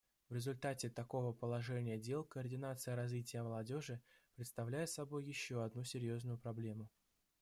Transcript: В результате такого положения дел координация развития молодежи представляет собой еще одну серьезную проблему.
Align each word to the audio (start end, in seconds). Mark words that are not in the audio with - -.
В 0.29 0.33
результате 0.33 0.89
такого 0.89 1.31
положения 1.31 1.95
дел 1.99 2.23
координация 2.23 2.95
развития 2.95 3.43
молодежи 3.43 4.01
представляет 4.33 4.89
собой 4.89 5.23
еще 5.23 5.63
одну 5.63 5.83
серьезную 5.83 6.39
проблему. 6.39 6.89